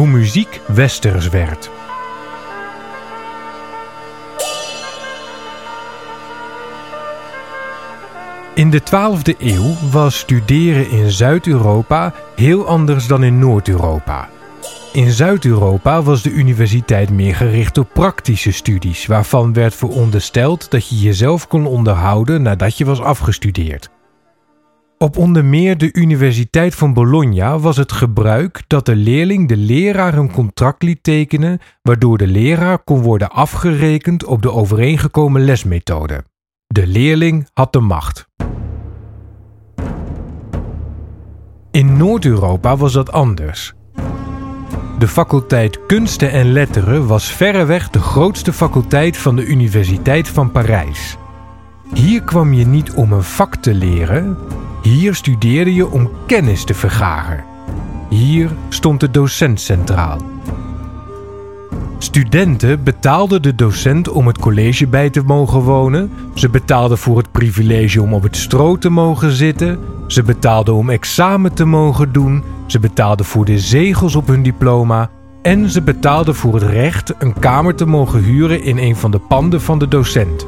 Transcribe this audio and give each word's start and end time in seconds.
Hoe 0.00 0.08
muziek 0.08 0.60
westers 0.66 1.28
werd. 1.28 1.70
In 8.54 8.70
de 8.70 8.80
12e 8.80 9.38
eeuw 9.38 9.74
was 9.90 10.18
studeren 10.18 10.90
in 10.90 11.10
Zuid-Europa 11.10 12.14
heel 12.36 12.66
anders 12.66 13.06
dan 13.06 13.24
in 13.24 13.38
Noord-Europa. 13.38 14.28
In 14.92 15.10
Zuid-Europa 15.10 16.02
was 16.02 16.22
de 16.22 16.30
universiteit 16.30 17.10
meer 17.10 17.34
gericht 17.34 17.78
op 17.78 17.88
praktische 17.92 18.52
studies, 18.52 19.06
waarvan 19.06 19.52
werd 19.52 19.74
verondersteld 19.74 20.70
dat 20.70 20.88
je 20.88 20.98
jezelf 20.98 21.46
kon 21.46 21.66
onderhouden 21.66 22.42
nadat 22.42 22.78
je 22.78 22.84
was 22.84 23.00
afgestudeerd. 23.00 23.90
Op 25.04 25.16
onder 25.16 25.44
meer 25.44 25.78
de 25.78 25.92
Universiteit 25.92 26.74
van 26.74 26.92
Bologna 26.92 27.58
was 27.58 27.76
het 27.76 27.92
gebruik 27.92 28.62
dat 28.66 28.86
de 28.86 28.96
leerling 28.96 29.48
de 29.48 29.56
leraar 29.56 30.14
een 30.14 30.32
contract 30.32 30.82
liet 30.82 31.02
tekenen, 31.02 31.58
waardoor 31.82 32.18
de 32.18 32.26
leraar 32.26 32.78
kon 32.78 33.02
worden 33.02 33.30
afgerekend 33.30 34.24
op 34.24 34.42
de 34.42 34.52
overeengekomen 34.52 35.44
lesmethode. 35.44 36.24
De 36.66 36.86
leerling 36.86 37.48
had 37.52 37.72
de 37.72 37.80
macht. 37.80 38.28
In 41.70 41.96
Noord-Europa 41.96 42.76
was 42.76 42.92
dat 42.92 43.12
anders. 43.12 43.74
De 44.98 45.08
faculteit 45.08 45.86
Kunsten 45.86 46.30
en 46.30 46.52
Letteren 46.52 47.06
was 47.06 47.32
verreweg 47.32 47.90
de 47.90 48.00
grootste 48.00 48.52
faculteit 48.52 49.16
van 49.16 49.36
de 49.36 49.46
Universiteit 49.46 50.28
van 50.28 50.50
Parijs. 50.50 51.16
Hier 51.94 52.22
kwam 52.22 52.52
je 52.52 52.66
niet 52.66 52.92
om 52.92 53.12
een 53.12 53.22
vak 53.22 53.56
te 53.56 53.74
leren, 53.74 54.36
hier 54.82 55.14
studeerde 55.14 55.74
je 55.74 55.90
om 55.90 56.10
kennis 56.26 56.64
te 56.64 56.74
vergaren. 56.74 57.44
Hier 58.08 58.50
stond 58.68 59.00
de 59.00 59.10
docent 59.10 59.60
centraal. 59.60 60.18
Studenten 61.98 62.84
betaalden 62.84 63.42
de 63.42 63.54
docent 63.54 64.08
om 64.08 64.26
het 64.26 64.38
college 64.38 64.86
bij 64.86 65.10
te 65.10 65.22
mogen 65.22 65.60
wonen. 65.60 66.12
Ze 66.34 66.48
betaalden 66.48 66.98
voor 66.98 67.16
het 67.16 67.30
privilege 67.30 68.02
om 68.02 68.14
op 68.14 68.22
het 68.22 68.36
stro 68.36 68.76
te 68.76 68.88
mogen 68.88 69.30
zitten. 69.30 69.78
Ze 70.06 70.22
betaalden 70.22 70.74
om 70.74 70.90
examen 70.90 71.54
te 71.54 71.64
mogen 71.64 72.12
doen. 72.12 72.42
Ze 72.66 72.78
betaalden 72.78 73.26
voor 73.26 73.44
de 73.44 73.58
zegels 73.58 74.16
op 74.16 74.26
hun 74.26 74.42
diploma. 74.42 75.10
En 75.42 75.70
ze 75.70 75.82
betaalden 75.82 76.34
voor 76.34 76.54
het 76.54 76.62
recht 76.62 77.14
een 77.18 77.38
kamer 77.38 77.74
te 77.74 77.86
mogen 77.86 78.22
huren 78.22 78.62
in 78.62 78.78
een 78.78 78.96
van 78.96 79.10
de 79.10 79.18
panden 79.18 79.60
van 79.60 79.78
de 79.78 79.88
docent. 79.88 80.46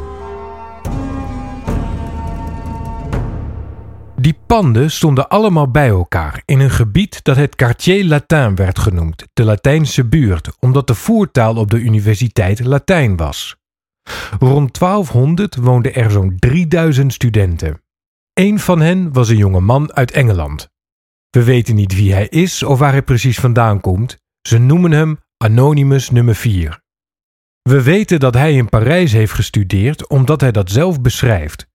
Panden 4.53 4.91
stonden 4.91 5.29
allemaal 5.29 5.71
bij 5.71 5.89
elkaar 5.89 6.43
in 6.45 6.61
een 6.61 6.71
gebied 6.71 7.25
dat 7.25 7.37
het 7.37 7.57
Quartier 7.57 8.05
Latin 8.05 8.55
werd 8.55 8.79
genoemd, 8.79 9.27
de 9.33 9.45
Latijnse 9.45 10.05
buurt, 10.05 10.57
omdat 10.59 10.87
de 10.87 10.95
voertaal 10.95 11.57
op 11.57 11.71
de 11.71 11.79
universiteit 11.79 12.65
Latijn 12.65 13.17
was. 13.17 13.57
Rond 14.39 14.79
1200 14.79 15.57
woonden 15.57 15.95
er 15.95 16.11
zo'n 16.11 16.37
3000 16.39 17.13
studenten. 17.13 17.83
Een 18.33 18.59
van 18.59 18.81
hen 18.81 19.13
was 19.13 19.29
een 19.29 19.37
jonge 19.37 19.61
man 19.61 19.93
uit 19.93 20.11
Engeland. 20.11 20.69
We 21.31 21.45
weten 21.45 21.75
niet 21.75 21.95
wie 21.95 22.13
hij 22.13 22.29
is 22.29 22.63
of 22.63 22.79
waar 22.79 22.93
hij 22.93 23.03
precies 23.03 23.39
vandaan 23.39 23.81
komt. 23.81 24.17
Ze 24.49 24.59
noemen 24.59 24.93
hem 24.93 25.19
Anonymous 25.37 26.11
nummer 26.11 26.35
4. 26.35 26.81
We 27.63 27.83
weten 27.83 28.21
dat 28.21 28.35
hij 28.35 28.53
in 28.53 28.69
Parijs 28.69 29.13
heeft 29.13 29.33
gestudeerd 29.33 30.09
omdat 30.09 30.41
hij 30.41 30.53
dat 30.53 30.71
zelf 30.71 31.01
beschrijft. 31.01 31.71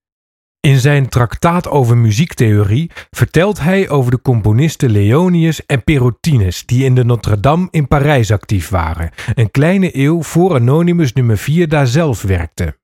In 0.60 0.78
zijn 0.78 1.08
traktaat 1.08 1.68
over 1.68 1.96
muziektheorie 1.96 2.90
vertelt 3.10 3.60
hij 3.60 3.88
over 3.88 4.10
de 4.10 4.22
componisten 4.22 4.90
Leonius 4.90 5.66
en 5.66 5.84
Perotinus 5.84 6.66
die 6.66 6.84
in 6.84 6.94
de 6.94 7.04
Notre-Dame 7.04 7.68
in 7.70 7.88
Parijs 7.88 8.32
actief 8.32 8.68
waren, 8.68 9.10
een 9.34 9.50
kleine 9.50 9.96
eeuw 9.96 10.22
voor 10.22 10.54
Anonymous 10.54 11.12
nummer 11.12 11.38
4 11.38 11.68
daar 11.68 11.86
zelf 11.86 12.22
werkte. 12.22 12.78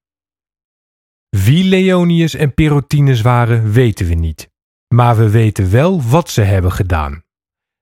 Wie 1.28 1.64
Leonius 1.64 2.34
en 2.34 2.54
Perotinus 2.54 3.20
waren, 3.20 3.72
weten 3.72 4.06
we 4.06 4.14
niet. 4.14 4.50
Maar 4.94 5.16
we 5.16 5.30
weten 5.30 5.70
wel 5.70 6.02
wat 6.02 6.30
ze 6.30 6.40
hebben 6.40 6.72
gedaan. 6.72 7.22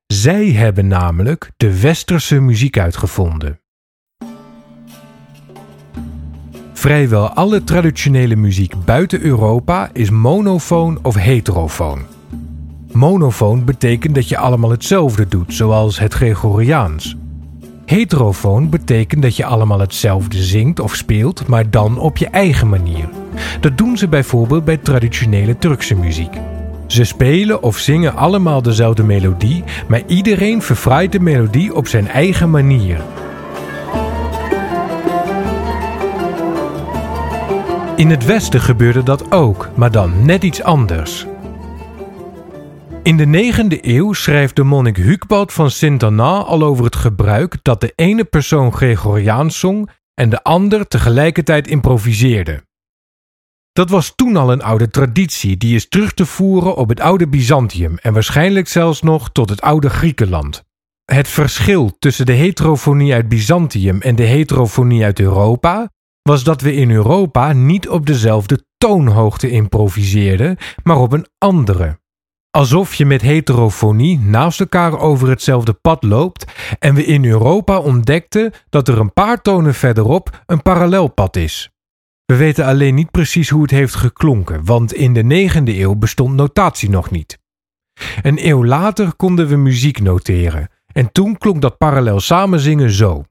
Zij 0.07 0.51
hebben 0.51 0.87
namelijk 0.87 1.51
de 1.57 1.81
westerse 1.81 2.41
muziek 2.41 2.79
uitgevonden. 2.79 3.62
Vrijwel 6.83 7.29
alle 7.29 7.65
traditionele 7.65 8.37
muziek 8.37 8.75
buiten 8.85 9.21
Europa 9.21 9.91
is 9.93 10.11
monofoon 10.11 10.99
of 11.03 11.15
heterofoon. 11.15 12.01
Monofoon 12.93 13.65
betekent 13.65 14.15
dat 14.15 14.29
je 14.29 14.37
allemaal 14.37 14.71
hetzelfde 14.71 15.29
doet, 15.29 15.55
zoals 15.55 15.99
het 15.99 16.15
Gregoriaans. 16.15 17.17
Heterofoon 17.85 18.71
betekent 18.71 19.23
dat 19.23 19.37
je 19.37 19.45
allemaal 19.45 19.79
hetzelfde 19.79 20.43
zingt 20.43 20.81
of 20.81 20.95
speelt, 20.95 21.47
maar 21.47 21.71
dan 21.71 21.99
op 21.99 22.17
je 22.17 22.27
eigen 22.27 22.69
manier. 22.69 23.09
Dat 23.61 23.79
doen 23.79 23.97
ze 23.97 24.09
bijvoorbeeld 24.09 24.65
bij 24.65 24.77
traditionele 24.77 25.59
Turkse 25.59 25.95
muziek. 25.95 26.37
Ze 26.87 27.05
spelen 27.05 27.63
of 27.63 27.79
zingen 27.79 28.17
allemaal 28.17 28.63
dezelfde 28.63 29.03
melodie, 29.03 29.65
maar 29.89 30.03
iedereen 30.07 30.63
verfraait 30.63 31.13
de 31.13 31.21
melodie 31.21 31.75
op 31.75 31.87
zijn 31.87 32.09
eigen 32.09 32.51
manier. 32.51 33.01
In 37.97 38.11
het 38.11 38.25
Westen 38.25 38.61
gebeurde 38.61 39.03
dat 39.03 39.33
ook, 39.33 39.71
maar 39.77 39.91
dan 39.91 40.27
net 40.27 40.43
iets 40.43 40.63
anders. 40.63 41.27
In 43.03 43.17
de 43.17 43.53
9e 43.53 43.81
eeuw 43.81 44.13
schrijft 44.13 44.57
de 44.57 44.63
monnik 44.63 44.97
Hucbald 44.97 45.53
van 45.53 45.71
Sint-Anna 45.71 46.39
al 46.39 46.63
over 46.63 46.85
het 46.85 46.97
gebruik 46.97 47.59
dat 47.63 47.81
de 47.81 47.93
ene 47.97 48.25
persoon 48.25 48.73
Gregoriaans 48.73 49.59
zong 49.59 49.91
en 50.15 50.31
de 50.31 50.43
ander 50.43 50.89
tegelijkertijd 50.89 51.69
improviseerde. 51.69 52.65
Dat 53.73 53.91
was 53.91 54.13
toen 54.15 54.37
al 54.37 54.53
een 54.53 54.63
oude 54.63 54.89
traditie 54.89 55.57
die 55.57 55.75
is 55.75 55.89
terug 55.89 56.15
te 56.15 56.27
voeren 56.27 56.77
op 56.77 56.89
het 56.89 57.01
oude 57.01 57.29
Byzantium 57.29 57.99
en 57.99 58.13
waarschijnlijk 58.13 58.69
zelfs 58.69 59.03
nog 59.03 59.33
tot 59.33 59.51
het 59.51 59.61
oude 59.61 59.91
Griekenland. 59.91 60.63
Het 61.05 61.29
verschil 61.29 61.97
tussen 61.99 62.27
de 62.27 62.33
heterofonie 62.33 63.15
uit 63.15 63.29
Byzantium 63.29 64.01
en 64.01 64.17
de 64.17 64.25
heterofonie 64.25 65.05
uit 65.05 65.21
Europa 65.21 65.91
was 66.23 66.45
dat 66.45 66.61
we 66.61 66.75
in 66.75 66.91
Europa 66.91 67.53
niet 67.53 67.89
op 67.89 68.07
dezelfde 68.07 68.65
toonhoogte 68.79 69.51
improviseerden, 69.51 70.57
maar 70.83 70.97
op 70.97 71.13
een 71.13 71.27
andere. 71.39 72.01
Alsof 72.51 72.95
je 72.95 73.07
met 73.07 73.23
heterofonie 73.23 74.19
naast 74.19 74.61
elkaar 74.61 74.99
over 74.99 75.29
hetzelfde 75.29 75.73
pad 75.73 76.03
loopt 76.03 76.45
en 76.79 76.95
we 76.95 77.05
in 77.05 77.25
Europa 77.25 77.79
ontdekten 77.79 78.53
dat 78.69 78.89
er 78.89 78.99
een 78.99 79.13
paar 79.13 79.43
tonen 79.43 79.75
verderop 79.75 80.43
een 80.47 80.63
parallelpad 80.63 81.37
is. 81.37 81.71
We 82.25 82.37
weten 82.37 82.65
alleen 82.65 82.95
niet 82.95 83.11
precies 83.11 83.49
hoe 83.49 83.63
het 83.63 83.71
heeft 83.71 83.95
geklonken, 83.95 84.65
want 84.65 84.93
in 84.93 85.13
de 85.13 85.51
9e 85.53 85.63
eeuw 85.65 85.95
bestond 85.95 86.35
notatie 86.35 86.91
nog 86.91 87.11
niet. 87.11 87.39
Een 88.23 88.49
eeuw 88.49 88.65
later 88.65 89.15
konden 89.15 89.49
we 89.49 89.57
muziek 89.57 90.01
noteren 90.01 90.69
en 90.93 91.13
toen 91.13 91.39
klonk 91.39 91.63
dat 91.63 91.79
parallel 91.79 92.21
samenzingen 92.21 92.91
zo. 92.91 93.25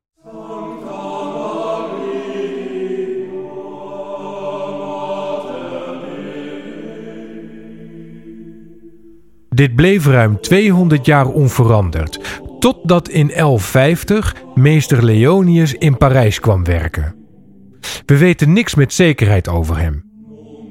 Dit 9.55 9.75
bleef 9.75 10.05
ruim 10.05 10.41
200 10.41 11.05
jaar 11.05 11.27
onveranderd, 11.27 12.41
totdat 12.59 13.09
in 13.09 13.27
1150 13.27 14.35
meester 14.55 15.05
Leonius 15.05 15.73
in 15.73 15.97
Parijs 15.97 16.39
kwam 16.39 16.63
werken. 16.63 17.15
We 18.05 18.17
weten 18.17 18.53
niks 18.53 18.75
met 18.75 18.93
zekerheid 18.93 19.47
over 19.47 19.77
hem. 19.77 20.03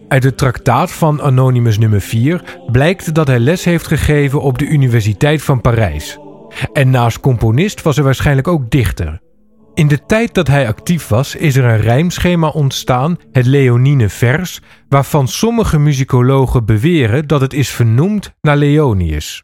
Uit 0.08 0.24
het 0.24 0.38
traktaat 0.38 0.92
van 0.92 1.22
Anonymous 1.22 1.78
nummer 1.78 2.00
4 2.00 2.60
blijkt 2.72 3.14
dat 3.14 3.26
hij 3.26 3.38
les 3.38 3.64
heeft 3.64 3.86
gegeven 3.86 4.40
op 4.40 4.58
de 4.58 4.66
Universiteit 4.66 5.42
van 5.42 5.60
Parijs. 5.60 6.18
En 6.72 6.90
naast 6.90 7.20
componist 7.20 7.82
was 7.82 7.96
hij 7.96 8.04
waarschijnlijk 8.04 8.48
ook 8.48 8.70
dichter. 8.70 9.20
In 9.80 9.88
de 9.88 10.06
tijd 10.06 10.34
dat 10.34 10.46
hij 10.46 10.68
actief 10.68 11.08
was, 11.08 11.34
is 11.34 11.56
er 11.56 11.64
een 11.64 11.80
rijmschema 11.80 12.48
ontstaan, 12.48 13.16
het 13.32 13.46
Leonine 13.46 14.08
vers, 14.08 14.60
waarvan 14.88 15.28
sommige 15.28 15.78
muzikologen 15.78 16.64
beweren 16.64 17.26
dat 17.26 17.40
het 17.40 17.52
is 17.52 17.70
vernoemd 17.70 18.34
naar 18.40 18.56
Leonius. 18.56 19.42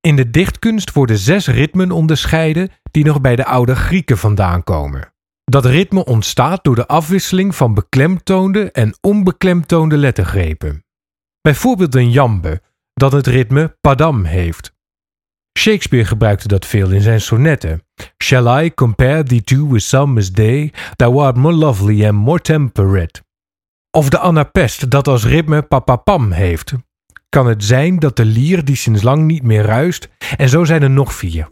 In 0.00 0.16
de 0.16 0.30
dichtkunst 0.30 0.92
worden 0.92 1.18
zes 1.18 1.46
ritmen 1.46 1.90
onderscheiden 1.90 2.70
die 2.90 3.04
nog 3.04 3.20
bij 3.20 3.36
de 3.36 3.44
oude 3.44 3.76
Grieken 3.76 4.18
vandaan 4.18 4.64
komen. 4.64 5.12
Dat 5.44 5.64
ritme 5.64 6.04
ontstaat 6.04 6.64
door 6.64 6.74
de 6.74 6.86
afwisseling 6.86 7.54
van 7.54 7.74
beklemtoonde 7.74 8.70
en 8.70 8.98
onbeklemtoonde 9.00 9.96
lettergrepen. 9.96 10.84
Bijvoorbeeld 11.40 11.94
een 11.94 12.10
jambe, 12.10 12.62
dat 12.94 13.12
het 13.12 13.26
ritme 13.26 13.76
padam 13.80 14.24
heeft. 14.24 14.78
Shakespeare 15.60 16.04
gebruikte 16.04 16.48
dat 16.48 16.66
veel 16.66 16.90
in 16.90 17.00
zijn 17.00 17.20
sonnetten. 17.20 17.82
Shall 18.22 18.64
I 18.64 18.74
compare 18.74 19.22
thee 19.22 19.42
to 19.42 19.68
with 19.68 19.82
summer's 19.82 20.32
day? 20.32 20.72
Thou 20.96 21.22
art 21.22 21.36
more 21.36 21.54
lovely 21.54 22.06
and 22.06 22.14
more 22.14 22.40
temperate. 22.40 23.22
Of 23.90 24.08
de 24.08 24.18
anapest 24.18 24.90
dat 24.90 25.08
als 25.08 25.26
ritme 25.26 25.62
papapam 25.62 26.30
heeft. 26.32 26.72
Kan 27.28 27.46
het 27.46 27.64
zijn 27.64 27.98
dat 27.98 28.16
de 28.16 28.24
lier 28.24 28.64
die 28.64 28.76
sinds 28.76 29.02
lang 29.02 29.24
niet 29.24 29.42
meer 29.42 29.64
ruist? 29.64 30.08
En 30.36 30.48
zo 30.48 30.64
zijn 30.64 30.82
er 30.82 30.90
nog 30.90 31.12
vier. 31.12 31.48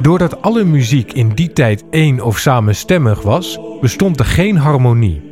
Doordat 0.00 0.42
alle 0.42 0.64
muziek 0.64 1.12
in 1.12 1.28
die 1.28 1.52
tijd 1.52 1.84
één 1.90 2.20
of 2.20 2.38
samenstemmig 2.38 3.22
was, 3.22 3.58
bestond 3.80 4.18
er 4.18 4.26
geen 4.26 4.56
harmonie. 4.56 5.22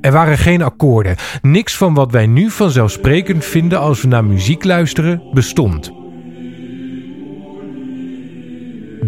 Er 0.00 0.12
waren 0.12 0.38
geen 0.38 0.62
akkoorden. 0.62 1.16
Niks 1.42 1.76
van 1.76 1.94
wat 1.94 2.12
wij 2.12 2.26
nu 2.26 2.50
vanzelfsprekend 2.50 3.44
vinden 3.44 3.80
als 3.80 4.02
we 4.02 4.08
naar 4.08 4.24
muziek 4.24 4.64
luisteren, 4.64 5.22
bestond. 5.32 5.97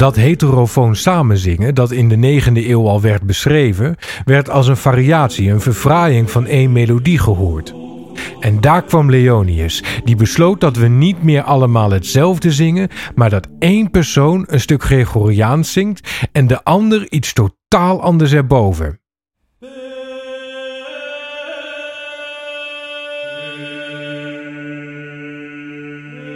Dat 0.01 0.17
heterofoon 0.17 0.97
samenzingen, 0.97 1.75
dat 1.75 1.91
in 1.91 2.09
de 2.09 2.41
9e 2.43 2.53
eeuw 2.53 2.89
al 2.89 3.01
werd 3.01 3.23
beschreven, 3.23 3.97
werd 4.25 4.51
als 4.51 4.69
een 4.69 4.77
variatie, 4.77 5.51
een 5.51 5.61
verfraaiing 5.61 6.31
van 6.31 6.47
één 6.47 6.73
melodie 6.73 7.19
gehoord. 7.19 7.75
En 8.39 8.61
daar 8.61 8.83
kwam 8.83 9.11
Leonius, 9.11 9.83
die 10.05 10.17
besloot 10.17 10.61
dat 10.61 10.77
we 10.77 10.87
niet 10.89 11.23
meer 11.23 11.43
allemaal 11.43 11.91
hetzelfde 11.91 12.53
zingen, 12.53 12.89
maar 13.15 13.31
dat 13.31 13.49
één 13.59 13.91
persoon 13.91 14.45
een 14.47 14.61
stuk 14.61 14.83
Gregoriaans 14.83 15.73
zingt 15.73 16.29
en 16.33 16.47
de 16.47 16.65
ander 16.65 17.11
iets 17.11 17.33
totaal 17.33 18.03
anders 18.03 18.33
erboven. 18.33 19.01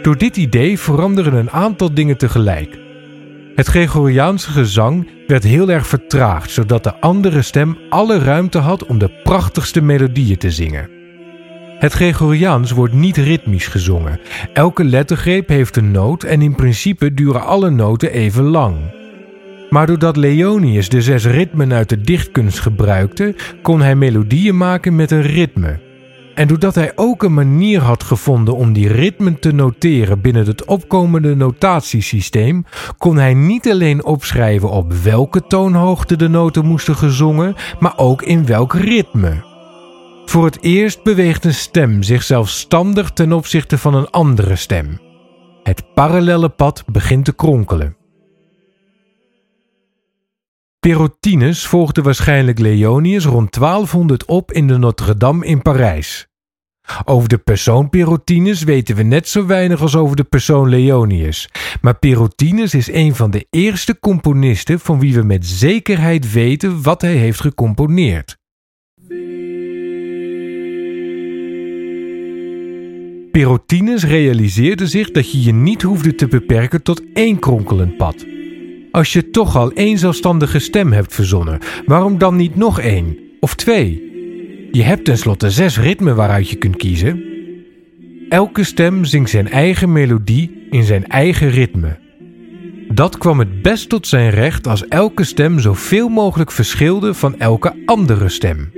Door 0.01 0.17
dit 0.17 0.37
idee 0.37 0.79
veranderen 0.79 1.33
een 1.33 1.51
aantal 1.51 1.93
dingen 1.93 2.17
tegelijk. 2.17 2.83
Het 3.55 3.67
Gregoriaanse 3.67 4.49
gezang 4.51 5.07
werd 5.27 5.43
heel 5.43 5.69
erg 5.69 5.87
vertraagd, 5.87 6.51
zodat 6.51 6.83
de 6.83 6.99
andere 6.99 7.41
stem 7.41 7.77
alle 7.89 8.19
ruimte 8.19 8.57
had 8.57 8.85
om 8.85 8.97
de 8.97 9.09
prachtigste 9.23 9.81
melodieën 9.81 10.37
te 10.37 10.51
zingen. 10.51 10.89
Het 11.79 11.93
Gregoriaans 11.93 12.71
wordt 12.71 12.93
niet 12.93 13.17
ritmisch 13.17 13.67
gezongen. 13.67 14.19
Elke 14.53 14.83
lettergreep 14.83 15.47
heeft 15.47 15.75
een 15.75 15.91
noot 15.91 16.23
en 16.23 16.41
in 16.41 16.55
principe 16.55 17.13
duren 17.13 17.45
alle 17.45 17.69
noten 17.69 18.11
even 18.11 18.43
lang. 18.43 18.77
Maar 19.69 19.87
doordat 19.87 20.17
Leonius 20.17 20.89
de 20.89 21.01
zes 21.01 21.25
ritmen 21.25 21.73
uit 21.73 21.89
de 21.89 22.01
dichtkunst 22.01 22.59
gebruikte, 22.59 23.35
kon 23.61 23.81
hij 23.81 23.95
melodieën 23.95 24.57
maken 24.57 24.95
met 24.95 25.11
een 25.11 25.21
ritme. 25.21 25.79
En 26.35 26.47
doordat 26.47 26.75
hij 26.75 26.91
ook 26.95 27.23
een 27.23 27.33
manier 27.33 27.81
had 27.81 28.03
gevonden 28.03 28.55
om 28.55 28.73
die 28.73 28.87
ritmen 28.87 29.39
te 29.39 29.51
noteren 29.51 30.21
binnen 30.21 30.45
het 30.45 30.65
opkomende 30.65 31.35
notatiesysteem, 31.35 32.65
kon 32.97 33.17
hij 33.17 33.33
niet 33.33 33.69
alleen 33.69 34.05
opschrijven 34.05 34.69
op 34.69 34.93
welke 34.93 35.47
toonhoogte 35.47 36.15
de 36.15 36.27
noten 36.27 36.65
moesten 36.65 36.95
gezongen, 36.95 37.55
maar 37.79 37.97
ook 37.97 38.21
in 38.21 38.45
welk 38.45 38.73
ritme. 38.73 39.43
Voor 40.25 40.45
het 40.45 40.57
eerst 40.61 41.03
beweegt 41.03 41.45
een 41.45 41.53
stem 41.53 42.03
zich 42.03 42.23
zelfstandig 42.23 43.11
ten 43.11 43.33
opzichte 43.33 43.77
van 43.77 43.93
een 43.95 44.09
andere 44.09 44.55
stem. 44.55 44.99
Het 45.63 45.83
parallelle 45.93 46.49
pad 46.49 46.83
begint 46.91 47.25
te 47.25 47.33
kronkelen. 47.33 47.95
Perotinus 50.85 51.65
volgde 51.65 52.01
waarschijnlijk 52.01 52.59
Leonius 52.59 53.25
rond 53.25 53.53
1200 53.53 54.25
op 54.25 54.51
in 54.51 54.67
de 54.67 54.77
Notre-Dame 54.77 55.45
in 55.45 55.61
Parijs. 55.61 56.27
Over 57.05 57.29
de 57.29 57.37
persoon 57.37 57.89
Perotinus 57.89 58.63
weten 58.63 58.95
we 58.95 59.03
net 59.03 59.27
zo 59.27 59.45
weinig 59.45 59.81
als 59.81 59.95
over 59.95 60.15
de 60.15 60.23
persoon 60.23 60.69
Leonius. 60.69 61.49
Maar 61.81 61.99
Perotinus 61.99 62.73
is 62.73 62.91
een 62.91 63.15
van 63.15 63.31
de 63.31 63.47
eerste 63.49 63.99
componisten 63.99 64.79
van 64.79 64.99
wie 64.99 65.13
we 65.13 65.23
met 65.23 65.45
zekerheid 65.45 66.31
weten 66.31 66.81
wat 66.81 67.01
hij 67.01 67.15
heeft 67.15 67.41
gecomponeerd. 67.41 68.37
Perotinus 73.31 74.03
realiseerde 74.03 74.87
zich 74.87 75.11
dat 75.11 75.31
je 75.31 75.41
je 75.41 75.53
niet 75.53 75.81
hoefde 75.81 76.15
te 76.15 76.27
beperken 76.27 76.83
tot 76.83 77.01
één 77.13 77.39
kronkelend 77.39 77.97
pad. 77.97 78.34
Als 78.95 79.13
je 79.13 79.29
toch 79.29 79.55
al 79.55 79.71
één 79.71 79.97
zelfstandige 79.97 80.59
stem 80.59 80.91
hebt 80.91 81.13
verzonnen, 81.13 81.59
waarom 81.85 82.17
dan 82.17 82.35
niet 82.35 82.55
nog 82.55 82.79
één 82.79 83.17
of 83.39 83.55
twee? 83.55 84.03
Je 84.71 84.83
hebt 84.83 85.05
tenslotte 85.05 85.49
zes 85.51 85.79
ritmen 85.79 86.15
waaruit 86.15 86.49
je 86.49 86.55
kunt 86.55 86.75
kiezen. 86.75 87.23
Elke 88.29 88.63
stem 88.63 89.05
zingt 89.05 89.29
zijn 89.29 89.49
eigen 89.49 89.91
melodie 89.91 90.67
in 90.69 90.83
zijn 90.83 91.07
eigen 91.07 91.49
ritme. 91.49 91.99
Dat 92.87 93.17
kwam 93.17 93.39
het 93.39 93.61
best 93.61 93.89
tot 93.89 94.07
zijn 94.07 94.29
recht 94.29 94.67
als 94.67 94.87
elke 94.87 95.23
stem 95.23 95.59
zoveel 95.59 96.09
mogelijk 96.09 96.51
verschilde 96.51 97.13
van 97.13 97.39
elke 97.39 97.75
andere 97.85 98.29
stem. 98.29 98.71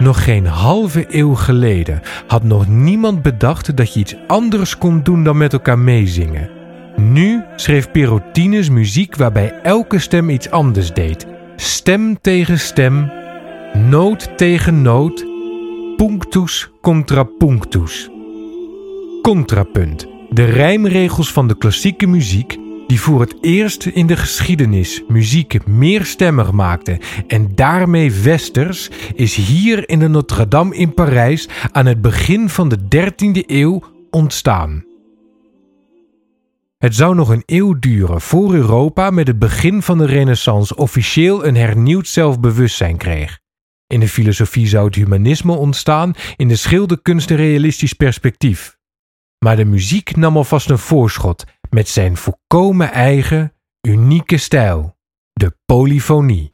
Nog 0.00 0.24
geen 0.24 0.46
halve 0.46 1.06
eeuw 1.08 1.34
geleden 1.34 2.00
had 2.26 2.42
nog 2.42 2.68
niemand 2.68 3.22
bedacht 3.22 3.76
dat 3.76 3.94
je 3.94 4.00
iets 4.00 4.16
anders 4.26 4.78
kon 4.78 5.02
doen 5.02 5.24
dan 5.24 5.36
met 5.36 5.52
elkaar 5.52 5.78
meezingen. 5.78 6.50
Nu 6.96 7.44
schreef 7.56 7.90
Perotinus 7.90 8.70
muziek 8.70 9.16
waarbij 9.16 9.60
elke 9.62 9.98
stem 9.98 10.30
iets 10.30 10.50
anders 10.50 10.92
deed. 10.92 11.26
Stem 11.56 12.20
tegen 12.20 12.58
stem, 12.58 13.12
noot 13.72 14.38
tegen 14.38 14.82
noot, 14.82 15.24
punctus 15.96 16.70
contra 16.80 17.22
punctus. 17.22 18.10
Contrapunt. 19.22 20.06
De 20.30 20.44
rijmregels 20.44 21.32
van 21.32 21.48
de 21.48 21.56
klassieke 21.56 22.06
muziek 22.06 22.58
die 22.90 23.00
voor 23.00 23.20
het 23.20 23.34
eerst 23.40 23.86
in 23.86 24.06
de 24.06 24.16
geschiedenis 24.16 25.02
muziek 25.08 25.66
meerstemmig 25.66 26.52
maakte 26.52 27.00
en 27.26 27.54
daarmee 27.54 28.12
westers, 28.12 28.90
is 29.14 29.34
hier 29.34 29.88
in 29.88 29.98
de 29.98 30.08
Notre-Dame 30.08 30.76
in 30.76 30.94
Parijs 30.94 31.48
aan 31.72 31.86
het 31.86 32.00
begin 32.00 32.48
van 32.48 32.68
de 32.68 32.78
13e 32.78 33.46
eeuw 33.46 33.82
ontstaan. 34.10 34.84
Het 36.78 36.94
zou 36.94 37.14
nog 37.14 37.28
een 37.28 37.42
eeuw 37.46 37.78
duren 37.78 38.20
voor 38.20 38.54
Europa 38.54 39.10
met 39.10 39.26
het 39.26 39.38
begin 39.38 39.82
van 39.82 39.98
de 39.98 40.06
Renaissance 40.06 40.76
officieel 40.76 41.46
een 41.46 41.56
hernieuwd 41.56 42.08
zelfbewustzijn 42.08 42.96
kreeg. 42.96 43.38
In 43.86 44.00
de 44.00 44.08
filosofie 44.08 44.66
zou 44.66 44.84
het 44.84 44.94
humanisme 44.94 45.52
ontstaan, 45.52 46.12
in 46.36 46.48
de 46.48 46.56
schilderkunst 46.56 47.30
een 47.30 47.36
realistisch 47.36 47.92
perspectief. 47.92 48.78
Maar 49.38 49.56
de 49.56 49.64
muziek 49.64 50.16
nam 50.16 50.36
alvast 50.36 50.70
een 50.70 50.78
voorschot 50.78 51.44
met 51.70 51.88
zijn 51.88 52.16
volkomen 52.16 52.92
eigen, 52.92 53.52
unieke 53.80 54.36
stijl, 54.36 54.96
de 55.32 55.56
polyfonie. 55.64 56.52